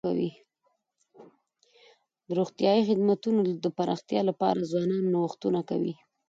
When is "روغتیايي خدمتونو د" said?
2.39-3.65